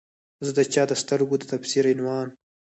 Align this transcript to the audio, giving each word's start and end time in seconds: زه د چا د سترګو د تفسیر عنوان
زه 0.45 0.51
د 0.57 0.59
چا 0.73 0.83
د 0.89 0.93
سترګو 1.01 1.35
د 1.39 1.43
تفسیر 1.51 1.83
عنوان 1.93 2.27